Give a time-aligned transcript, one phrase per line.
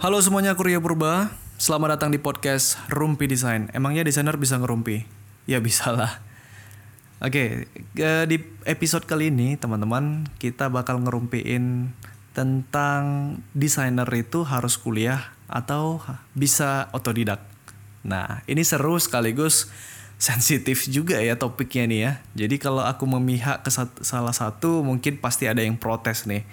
[0.00, 1.28] Halo semuanya, aku Purba.
[1.60, 3.68] Selamat datang di podcast Rumpi Desain.
[3.76, 5.04] Emangnya desainer bisa ngerumpi?
[5.44, 6.24] Ya bisa lah.
[7.20, 11.92] Oke, ke- di episode kali ini teman-teman kita bakal ngerumpiin
[12.32, 13.00] tentang
[13.52, 16.00] desainer itu harus kuliah atau
[16.32, 17.44] bisa otodidak.
[18.00, 19.68] Nah, ini seru sekaligus
[20.16, 22.12] sensitif juga ya topiknya nih ya.
[22.48, 26.48] Jadi kalau aku memihak ke salah satu mungkin pasti ada yang protes nih.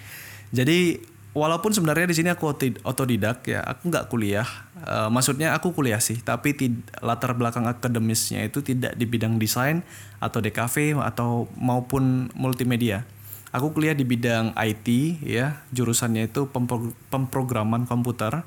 [0.52, 1.00] Jadi
[1.36, 2.48] walaupun sebenarnya di sini aku
[2.84, 4.48] otodidak ya, aku nggak kuliah.
[4.78, 9.84] Eh, maksudnya aku kuliah sih, tapi tid- latar belakang akademisnya itu tidak di bidang desain
[10.22, 13.04] atau DKV atau maupun multimedia.
[13.48, 14.88] Aku kuliah di bidang IT
[15.24, 18.44] ya, jurusannya itu pempro- pemrograman komputer.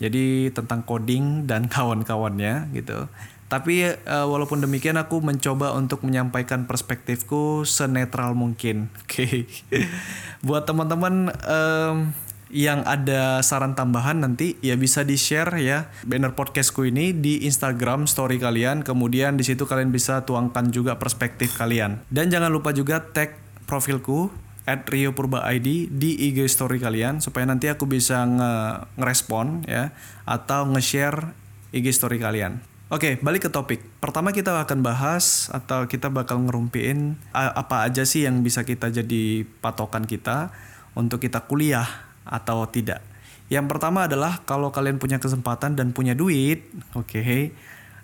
[0.00, 3.06] Jadi tentang coding dan kawan-kawannya gitu.
[3.50, 8.86] Tapi eh, walaupun demikian aku mencoba untuk menyampaikan perspektifku senetral mungkin.
[9.02, 9.50] Oke.
[10.40, 12.14] Buat teman-teman em,
[12.50, 18.42] yang ada saran tambahan nanti ya bisa di-share ya banner podcastku ini di Instagram story
[18.42, 18.82] kalian.
[18.82, 22.02] Kemudian di situ kalian bisa tuangkan juga perspektif kalian.
[22.10, 24.28] Dan jangan lupa juga tag profilku
[24.66, 29.94] at Rio Purba ID di IG story kalian supaya nanti aku bisa nge- ngerespon ya
[30.26, 31.32] atau nge-share
[31.70, 32.60] IG story kalian.
[32.90, 33.86] Oke, balik ke topik.
[34.02, 39.46] Pertama kita akan bahas atau kita bakal ngerumpiin apa aja sih yang bisa kita jadi
[39.62, 40.50] patokan kita
[40.98, 43.00] untuk kita kuliah atau tidak.
[43.50, 47.50] Yang pertama adalah kalau kalian punya kesempatan dan punya duit, oke, eh,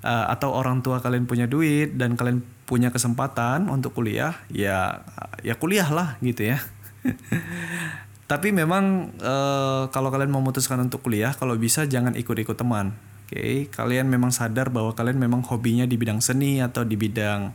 [0.02, 5.06] atau orang tua kalian punya duit dan kalian punya kesempatan untuk kuliah, ya
[5.46, 6.58] ya kuliah lah gitu ya.
[8.30, 12.90] Tapi memang eh, kalau kalian memutuskan untuk kuliah, kalau bisa jangan ikut-ikut teman.
[13.26, 17.54] Oke, kalian memang sadar bahwa kalian memang hobinya di bidang seni atau di bidang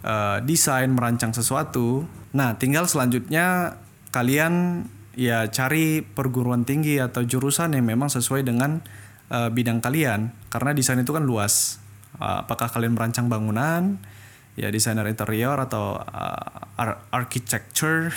[0.00, 2.08] eh, desain merancang sesuatu.
[2.32, 3.76] Nah, tinggal selanjutnya
[4.08, 4.84] kalian
[5.16, 8.84] ya cari perguruan tinggi atau jurusan yang memang sesuai dengan
[9.32, 10.30] eh, bidang kalian.
[10.52, 11.80] Karena desain itu kan luas.
[12.20, 13.98] Eh, apakah kalian merancang bangunan?
[14.56, 18.08] ya desainer interior atau uh, ar- architecture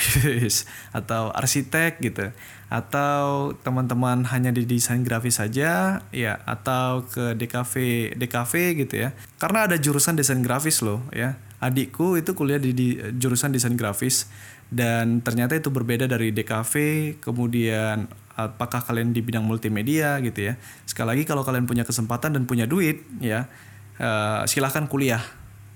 [0.97, 2.31] atau arsitek gitu
[2.71, 7.73] atau teman-teman hanya di desain grafis saja ya atau ke DKV
[8.15, 8.53] DKV
[8.87, 12.87] gitu ya karena ada jurusan desain grafis loh ya adikku itu kuliah di, di
[13.19, 14.27] jurusan desain grafis
[14.69, 16.73] dan ternyata itu berbeda dari DKV
[17.19, 18.07] kemudian
[18.39, 20.53] apakah kalian di bidang multimedia gitu ya
[20.87, 23.51] sekali lagi kalau kalian punya kesempatan dan punya duit ya
[23.99, 25.19] uh, silahkan kuliah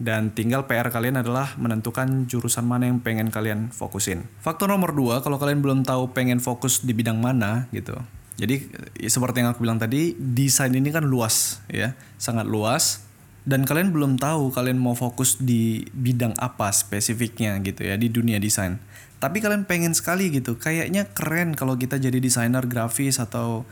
[0.02, 4.26] dan tinggal PR kalian adalah menentukan jurusan mana yang pengen kalian fokusin.
[4.42, 7.94] Faktor nomor dua, kalau kalian belum tahu pengen fokus di bidang mana gitu.
[8.34, 8.74] Jadi
[9.06, 13.06] seperti yang aku bilang tadi, desain ini kan luas ya, sangat luas.
[13.44, 18.40] Dan kalian belum tahu kalian mau fokus di bidang apa spesifiknya gitu ya di dunia
[18.40, 18.80] desain.
[19.20, 23.64] Tapi kalian pengen sekali gitu, kayaknya keren kalau kita jadi desainer grafis atau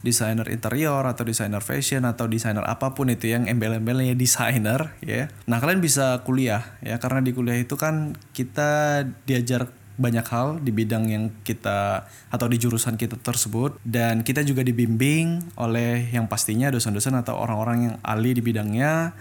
[0.00, 5.28] desainer interior atau desainer fashion atau desainer apa pun itu yang embel-embelnya desainer ya.
[5.44, 9.68] Nah, kalian bisa kuliah ya karena di kuliah itu kan kita diajar
[10.00, 15.52] banyak hal di bidang yang kita atau di jurusan kita tersebut dan kita juga dibimbing
[15.60, 19.12] oleh yang pastinya dosen-dosen atau orang-orang yang ahli di bidangnya.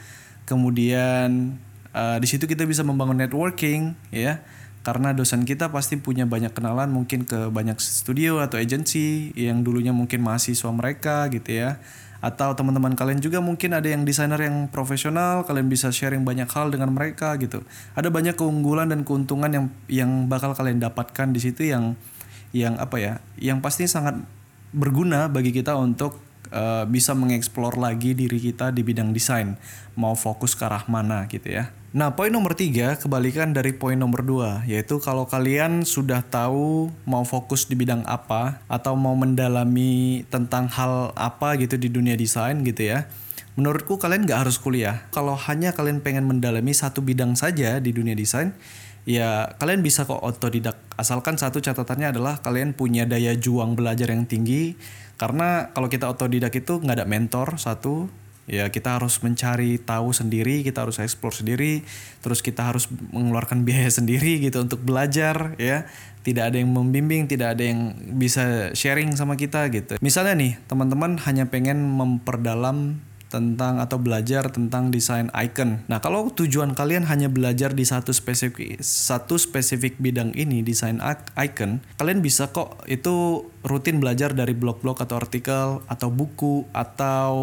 [0.47, 1.59] Kemudian
[1.91, 4.40] eh, di situ kita bisa membangun networking ya
[4.79, 9.91] karena dosen kita pasti punya banyak kenalan mungkin ke banyak studio atau agensi yang dulunya
[9.91, 11.84] mungkin mahasiswa mereka gitu ya.
[12.19, 16.72] Atau teman-teman kalian juga mungkin ada yang desainer yang profesional kalian bisa sharing banyak hal
[16.72, 17.63] dengan mereka gitu.
[17.95, 21.96] Ada banyak keunggulan dan keuntungan yang yang bakal kalian dapatkan di situ yang
[22.51, 24.19] yang apa ya yang pasti sangat
[24.72, 29.57] berguna bagi kita untuk uh, bisa mengeksplor lagi diri kita di bidang desain
[29.97, 34.21] mau fokus ke arah mana gitu ya Nah, poin nomor tiga kebalikan dari poin nomor
[34.21, 40.69] dua, yaitu kalau kalian sudah tahu mau fokus di bidang apa atau mau mendalami tentang
[40.69, 43.09] hal apa gitu di dunia desain gitu ya.
[43.57, 45.09] Menurutku kalian nggak harus kuliah.
[45.09, 48.53] Kalau hanya kalian pengen mendalami satu bidang saja di dunia desain,
[49.07, 50.79] ya kalian bisa kok otodidak.
[50.99, 54.75] Asalkan satu catatannya adalah kalian punya daya juang belajar yang tinggi.
[55.19, 58.07] Karena kalau kita otodidak itu nggak ada mentor satu,
[58.49, 61.85] ya kita harus mencari tahu sendiri kita harus explore sendiri
[62.25, 65.85] terus kita harus mengeluarkan biaya sendiri gitu untuk belajar ya
[66.25, 71.22] tidak ada yang membimbing tidak ada yang bisa sharing sama kita gitu misalnya nih teman-teman
[71.29, 72.97] hanya pengen memperdalam
[73.29, 75.85] tentang atau belajar tentang desain icon.
[75.85, 80.97] Nah, kalau tujuan kalian hanya belajar di satu spesifik satu spesifik bidang ini desain
[81.37, 87.34] icon, kalian bisa kok itu rutin belajar dari blog-blog atau artikel atau buku atau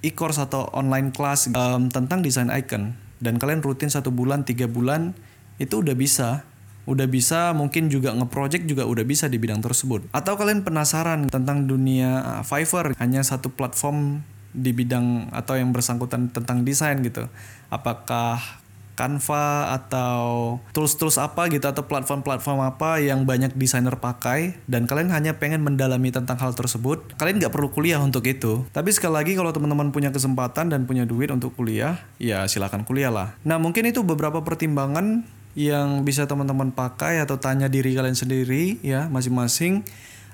[0.00, 5.12] e-course atau online class um, tentang desain icon dan kalian rutin satu bulan tiga bulan
[5.60, 6.48] itu udah bisa
[6.88, 10.08] udah bisa mungkin juga ngeproject juga udah bisa di bidang tersebut.
[10.10, 16.30] Atau kalian penasaran tentang dunia uh, Fiverr hanya satu platform di bidang atau yang bersangkutan
[16.30, 17.26] tentang desain gitu.
[17.70, 18.60] Apakah
[19.00, 25.40] Canva atau tools-tools apa gitu atau platform-platform apa yang banyak desainer pakai dan kalian hanya
[25.40, 28.68] pengen mendalami tentang hal tersebut, kalian nggak perlu kuliah untuk itu.
[28.76, 33.08] Tapi sekali lagi kalau teman-teman punya kesempatan dan punya duit untuk kuliah, ya silakan kuliah
[33.08, 33.32] lah.
[33.40, 35.24] Nah mungkin itu beberapa pertimbangan
[35.56, 39.82] yang bisa teman-teman pakai atau tanya diri kalian sendiri ya masing-masing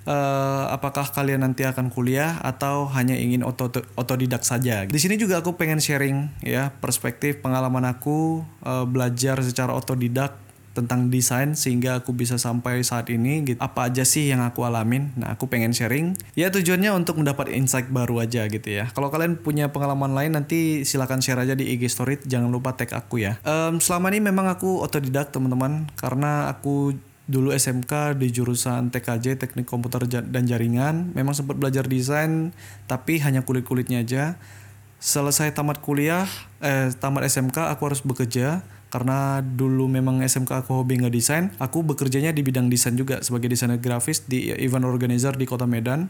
[0.06, 3.44] uh, apakah kalian nanti akan kuliah atau hanya ingin
[3.98, 4.86] otodidak saja.
[4.86, 11.08] Di sini juga aku pengen sharing ya perspektif pengalaman aku uh, belajar secara otodidak tentang
[11.08, 13.56] desain sehingga aku bisa sampai saat ini gitu.
[13.56, 15.16] Apa aja sih yang aku alamin?
[15.16, 16.12] Nah, aku pengen sharing.
[16.36, 18.92] Ya tujuannya untuk mendapat insight baru aja gitu ya.
[18.92, 22.20] Kalau kalian punya pengalaman lain nanti silahkan share aja di IG story.
[22.20, 23.40] Jangan lupa tag aku ya.
[23.48, 26.92] Um, selama ini memang aku otodidak teman-teman karena aku
[27.26, 31.12] dulu SMK di jurusan TKJ Teknik Komputer dan Jaringan.
[31.12, 32.54] Memang sempat belajar desain
[32.86, 34.38] tapi hanya kulit-kulitnya aja.
[34.96, 36.24] Selesai tamat kuliah
[36.64, 38.62] eh tamat SMK aku harus bekerja.
[38.86, 43.82] Karena dulu memang SMK aku hobi ngedesain aku bekerjanya di bidang desain juga sebagai desainer
[43.82, 46.06] grafis di event organizer di kota Medan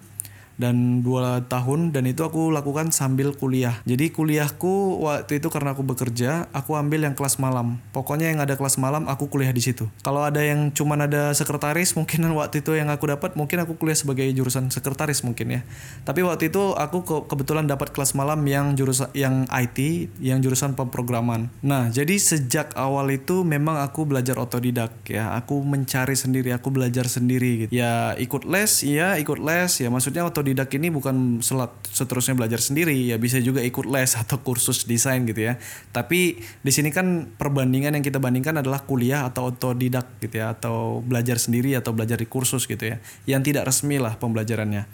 [0.57, 3.81] dan dua tahun dan itu aku lakukan sambil kuliah.
[3.85, 7.81] Jadi kuliahku waktu itu karena aku bekerja, aku ambil yang kelas malam.
[7.93, 9.89] Pokoknya yang ada kelas malam aku kuliah di situ.
[10.01, 13.97] Kalau ada yang cuman ada sekretaris mungkin waktu itu yang aku dapat mungkin aku kuliah
[13.97, 15.61] sebagai jurusan sekretaris mungkin ya.
[16.09, 20.73] Tapi waktu itu aku ke kebetulan dapat kelas malam yang jurusan yang IT, yang jurusan
[20.73, 21.53] pemrograman.
[21.61, 25.37] Nah, jadi sejak awal itu memang aku belajar otodidak ya.
[25.37, 27.71] Aku mencari sendiri, aku belajar sendiri gitu.
[27.77, 32.63] Ya ikut les, iya ikut les ya maksudnya otodidak otodidak ini bukan selat, seterusnya belajar
[32.63, 35.59] sendiri ya bisa juga ikut les atau kursus desain gitu ya.
[35.91, 41.03] Tapi di sini kan perbandingan yang kita bandingkan adalah kuliah atau otodidak gitu ya atau
[41.03, 44.87] belajar sendiri atau belajar di kursus gitu ya yang tidak resmi lah pembelajarannya.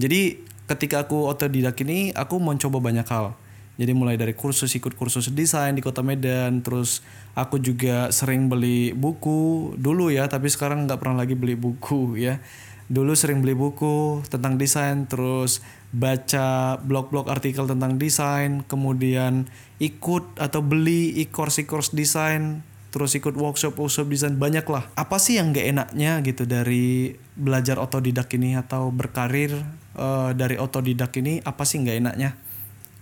[0.00, 3.36] Jadi ketika aku otodidak ini aku mencoba banyak hal.
[3.74, 7.04] Jadi mulai dari kursus ikut kursus desain di kota Medan terus
[7.36, 12.40] aku juga sering beli buku dulu ya tapi sekarang nggak pernah lagi beli buku ya
[12.92, 15.64] dulu sering beli buku tentang desain terus
[15.94, 19.48] baca blog-blog artikel tentang desain kemudian
[19.80, 22.60] ikut atau beli e-course e-course desain
[22.92, 27.82] terus ikut workshop workshop desain banyak lah apa sih yang gak enaknya gitu dari belajar
[27.82, 29.50] otodidak ini atau berkarir
[29.98, 31.42] uh, dari otodidak ini?
[31.42, 32.38] Apa sih gak enaknya?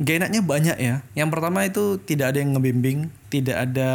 [0.00, 0.96] Gak enaknya banyak ya.
[1.12, 3.90] Yang pertama itu tidak ada yang ngebimbing tidak ada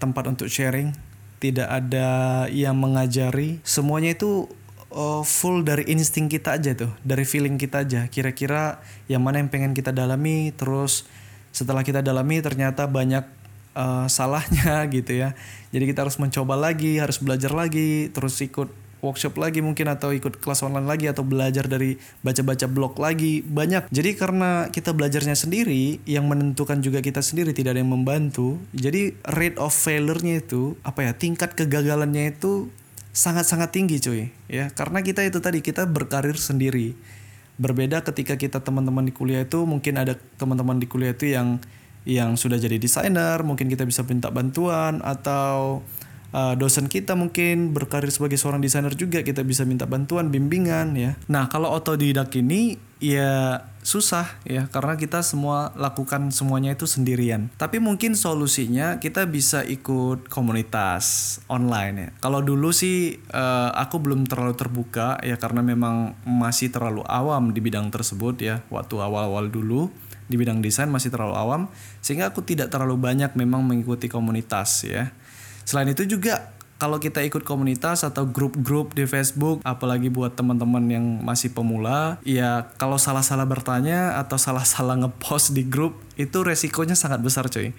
[0.00, 0.92] tempat untuk sharing
[1.40, 2.08] tidak ada
[2.52, 3.64] yang mengajari.
[3.64, 4.52] Semuanya itu
[4.92, 8.06] uh, full dari insting kita aja tuh, dari feeling kita aja.
[8.10, 11.06] Kira-kira yang mana yang pengen kita dalami, terus
[11.50, 13.26] setelah kita dalami ternyata banyak
[13.74, 15.34] uh, salahnya gitu ya.
[15.70, 18.70] Jadi kita harus mencoba lagi, harus belajar lagi, terus ikut
[19.00, 23.88] workshop lagi mungkin atau ikut kelas online lagi atau belajar dari baca-baca blog lagi banyak
[23.88, 29.16] jadi karena kita belajarnya sendiri yang menentukan juga kita sendiri tidak ada yang membantu jadi
[29.24, 32.68] rate of failure-nya itu apa ya tingkat kegagalannya itu
[33.10, 34.30] sangat-sangat tinggi cuy.
[34.46, 36.94] Ya karena kita itu tadi kita berkarir sendiri.
[37.60, 41.60] Berbeda ketika kita teman-teman di kuliah itu mungkin ada teman-teman di kuliah itu yang
[42.08, 45.84] yang sudah jadi desainer mungkin kita bisa minta bantuan atau
[46.34, 51.14] uh, dosen kita mungkin berkarir sebagai seorang desainer juga kita bisa minta bantuan bimbingan ya
[51.26, 57.48] nah kalau otodidak ini ya susah ya karena kita semua lakukan semuanya itu sendirian.
[57.56, 62.08] Tapi mungkin solusinya kita bisa ikut komunitas online ya.
[62.20, 67.60] Kalau dulu sih uh, aku belum terlalu terbuka ya karena memang masih terlalu awam di
[67.64, 69.88] bidang tersebut ya waktu awal-awal dulu
[70.30, 71.66] di bidang desain masih terlalu awam
[71.98, 75.10] sehingga aku tidak terlalu banyak memang mengikuti komunitas ya.
[75.70, 76.50] Selain itu juga
[76.82, 82.74] kalau kita ikut komunitas atau grup-grup di Facebook, apalagi buat teman-teman yang masih pemula, ya
[82.74, 87.70] kalau salah-salah bertanya atau salah-salah ngepost di grup, itu resikonya sangat besar cuy.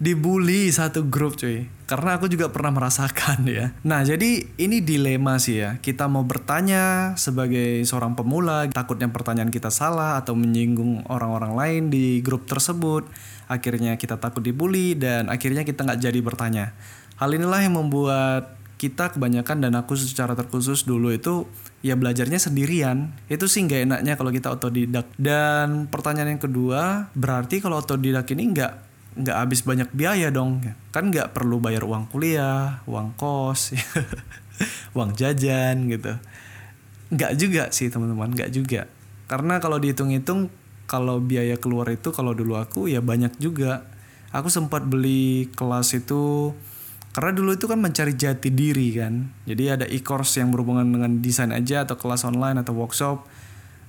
[0.00, 1.68] Dibully satu grup cuy.
[1.84, 3.76] Karena aku juga pernah merasakan ya.
[3.84, 5.76] Nah jadi ini dilema sih ya.
[5.84, 12.24] Kita mau bertanya sebagai seorang pemula, takutnya pertanyaan kita salah atau menyinggung orang-orang lain di
[12.24, 13.04] grup tersebut.
[13.52, 16.72] Akhirnya kita takut dibully dan akhirnya kita nggak jadi bertanya
[17.18, 21.50] Hal inilah yang membuat kita kebanyakan dan aku secara terkhusus dulu itu
[21.82, 23.10] ya belajarnya sendirian.
[23.26, 25.10] Itu sih nggak enaknya kalau kita otodidak.
[25.18, 28.72] Dan pertanyaan yang kedua berarti kalau otodidak ini nggak
[29.18, 30.62] nggak habis banyak biaya dong?
[30.94, 33.74] Kan nggak perlu bayar uang kuliah uang kos
[34.96, 36.14] uang jajan gitu.
[37.10, 38.86] Nggak juga sih teman-teman nggak juga.
[39.26, 40.54] Karena kalau dihitung-hitung
[40.86, 43.90] kalau biaya keluar itu kalau dulu aku ya banyak juga.
[44.30, 46.52] Aku sempat beli kelas itu
[47.18, 49.26] karena dulu itu kan mencari jati diri kan.
[49.42, 53.26] Jadi ada e-course yang berhubungan dengan desain aja atau kelas online atau workshop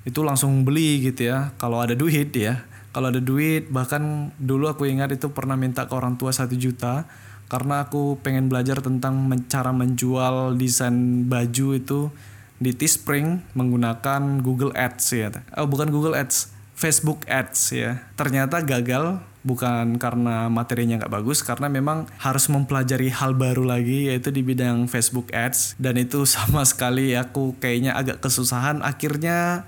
[0.02, 1.54] itu langsung beli gitu ya.
[1.62, 2.66] Kalau ada duit ya.
[2.90, 7.06] Kalau ada duit bahkan dulu aku ingat itu pernah minta ke orang tua satu juta
[7.54, 12.10] karena aku pengen belajar tentang cara menjual desain baju itu
[12.58, 15.30] di Teespring menggunakan Google Ads ya.
[15.54, 18.10] Oh bukan Google Ads Facebook Ads ya.
[18.18, 24.36] Ternyata gagal bukan karena materinya nggak bagus karena memang harus mempelajari hal baru lagi yaitu
[24.36, 29.64] di bidang Facebook Ads dan itu sama sekali aku kayaknya agak kesusahan akhirnya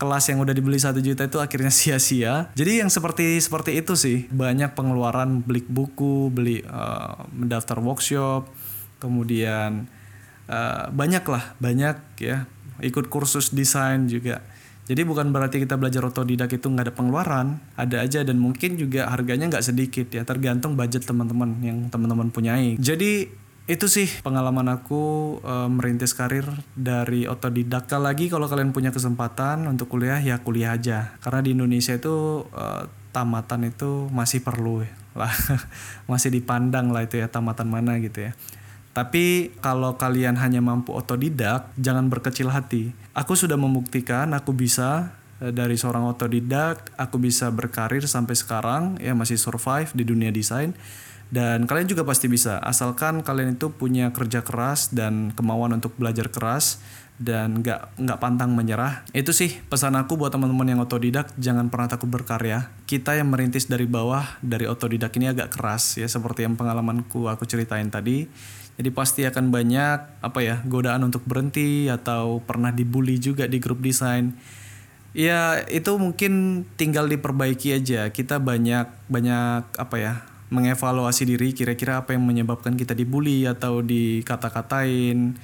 [0.00, 2.48] kelas yang udah dibeli satu juta itu akhirnya sia-sia.
[2.56, 8.48] Jadi yang seperti seperti itu sih banyak pengeluaran beli buku, beli uh, mendaftar workshop,
[8.96, 9.84] kemudian
[10.48, 12.48] uh, banyak lah banyak ya
[12.80, 14.40] ikut kursus desain juga.
[14.90, 19.06] Jadi bukan berarti kita belajar otodidak itu nggak ada pengeluaran, ada aja dan mungkin juga
[19.06, 22.74] harganya nggak sedikit ya, tergantung budget teman-teman yang teman-teman punyai.
[22.74, 23.30] Jadi
[23.70, 26.42] itu sih pengalaman aku e, merintis karir
[26.74, 27.86] dari otodidak.
[28.02, 32.90] Lagi kalau kalian punya kesempatan untuk kuliah ya kuliah aja, karena di Indonesia itu e,
[33.14, 34.82] tamatan itu masih perlu
[35.14, 35.30] lah,
[36.10, 38.34] masih dipandang lah itu ya tamatan mana gitu ya.
[38.90, 42.90] Tapi kalau kalian hanya mampu otodidak, jangan berkecil hati.
[43.14, 49.14] Aku sudah membuktikan aku bisa eh, dari seorang otodidak, aku bisa berkarir sampai sekarang ya
[49.14, 50.74] masih survive di dunia desain.
[51.30, 56.26] Dan kalian juga pasti bisa, asalkan kalian itu punya kerja keras dan kemauan untuk belajar
[56.26, 56.82] keras
[57.22, 59.06] dan nggak nggak pantang menyerah.
[59.14, 62.74] Itu sih pesan aku buat teman-teman yang otodidak, jangan pernah takut berkarya.
[62.82, 67.46] Kita yang merintis dari bawah dari otodidak ini agak keras ya, seperti yang pengalamanku aku
[67.46, 68.26] ceritain tadi
[68.80, 73.84] jadi pasti akan banyak apa ya godaan untuk berhenti atau pernah dibully juga di grup
[73.84, 74.32] desain.
[75.12, 78.08] Ya itu mungkin tinggal diperbaiki aja.
[78.08, 80.12] Kita banyak banyak apa ya
[80.48, 85.36] mengevaluasi diri kira-kira apa yang menyebabkan kita dibully atau dikata-katain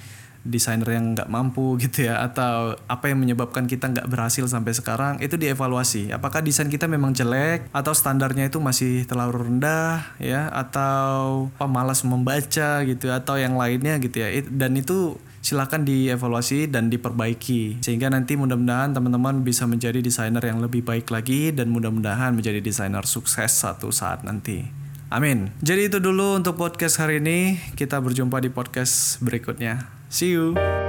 [0.47, 5.15] desainer yang nggak mampu gitu ya atau apa yang menyebabkan kita nggak berhasil sampai sekarang
[5.21, 11.49] itu dievaluasi apakah desain kita memang jelek atau standarnya itu masih terlalu rendah ya atau
[11.59, 18.11] pemalas membaca gitu atau yang lainnya gitu ya dan itu silahkan dievaluasi dan diperbaiki sehingga
[18.11, 23.55] nanti mudah-mudahan teman-teman bisa menjadi desainer yang lebih baik lagi dan mudah-mudahan menjadi desainer sukses
[23.55, 24.67] satu saat nanti.
[25.07, 25.55] Amin.
[25.63, 27.63] Jadi itu dulu untuk podcast hari ini.
[27.79, 29.96] Kita berjumpa di podcast berikutnya.
[30.09, 30.86] See you.